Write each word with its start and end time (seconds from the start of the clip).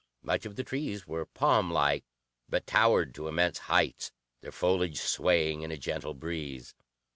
Most 0.23 0.47
of 0.47 0.55
the 0.55 0.63
trees 0.63 1.05
were 1.05 1.27
palmlike, 1.27 2.05
but 2.49 2.65
towered 2.65 3.13
to 3.13 3.27
immense 3.27 3.59
heights, 3.59 4.11
their 4.41 4.51
foliage 4.51 4.99
swaying 4.99 5.61
in 5.61 5.69
a 5.71 5.77
gentle 5.77 6.15
breeze. 6.15 6.73